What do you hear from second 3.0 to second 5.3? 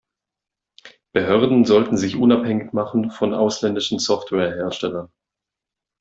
von ausländischen Software-Herstellern.